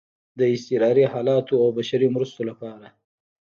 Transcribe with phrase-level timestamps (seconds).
[0.37, 2.87] د اضطراري حالاتو او بشري مرستو لپاره